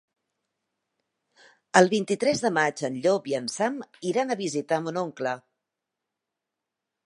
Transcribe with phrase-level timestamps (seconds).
[1.81, 3.79] El vint-i-tres de maig en Llop i en Sam
[4.13, 5.39] iran a visitar mon oncle.